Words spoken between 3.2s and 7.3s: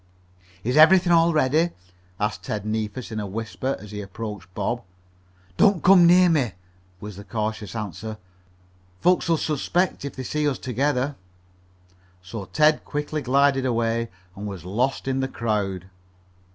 whisper as he approached Bob. "Don't come near me," was the